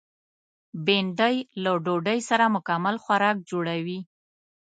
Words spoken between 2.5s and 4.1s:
مکمل خوراک جوړوي